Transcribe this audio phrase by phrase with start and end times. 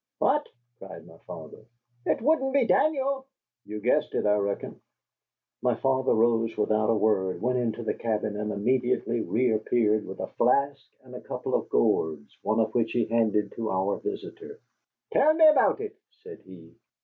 [0.17, 0.47] "What!"
[0.79, 1.59] cried my father,
[2.07, 3.27] "it wouldn't be Daniel?"
[3.67, 4.81] "You've guessed it, I reckon."
[5.61, 10.33] My father rose without a word, went into the cabin, and immediately reappeared with a
[10.39, 14.59] flask and a couple of gourds, one of which he handed to our visitor.
[15.13, 16.73] "Tell me aboot it," said he.